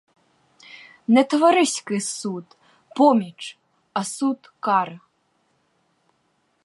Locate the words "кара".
4.59-4.99